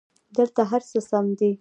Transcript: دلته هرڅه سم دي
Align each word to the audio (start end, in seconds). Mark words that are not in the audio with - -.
دلته 0.35 0.61
هرڅه 0.71 0.99
سم 1.09 1.25
دي 1.37 1.49